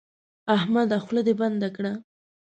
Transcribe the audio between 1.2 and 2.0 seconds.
دې بنده کړه.